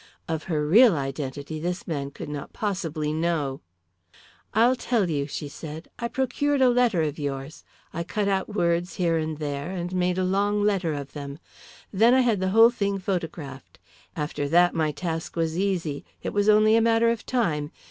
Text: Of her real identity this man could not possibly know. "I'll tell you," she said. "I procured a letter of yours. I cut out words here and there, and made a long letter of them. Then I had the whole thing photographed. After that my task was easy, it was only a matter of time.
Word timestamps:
Of 0.27 0.45
her 0.45 0.67
real 0.67 0.95
identity 0.95 1.59
this 1.59 1.87
man 1.87 2.09
could 2.09 2.27
not 2.27 2.53
possibly 2.53 3.13
know. 3.13 3.61
"I'll 4.51 4.75
tell 4.75 5.11
you," 5.11 5.27
she 5.27 5.47
said. 5.47 5.89
"I 5.99 6.07
procured 6.07 6.59
a 6.59 6.71
letter 6.71 7.03
of 7.03 7.19
yours. 7.19 7.63
I 7.93 8.03
cut 8.03 8.27
out 8.27 8.55
words 8.55 8.95
here 8.95 9.17
and 9.17 9.37
there, 9.37 9.69
and 9.69 9.93
made 9.93 10.17
a 10.17 10.23
long 10.23 10.63
letter 10.63 10.95
of 10.95 11.13
them. 11.13 11.37
Then 11.93 12.15
I 12.15 12.21
had 12.21 12.39
the 12.39 12.49
whole 12.49 12.71
thing 12.71 12.97
photographed. 12.97 13.77
After 14.15 14.49
that 14.49 14.73
my 14.73 14.91
task 14.91 15.35
was 15.35 15.55
easy, 15.55 16.03
it 16.23 16.33
was 16.33 16.49
only 16.49 16.75
a 16.75 16.81
matter 16.81 17.11
of 17.11 17.23
time. 17.23 17.69